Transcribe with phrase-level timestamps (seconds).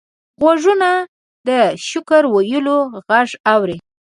[0.41, 0.89] غوږونه
[1.47, 1.49] د
[1.87, 3.77] شکر ویلو غږ اوري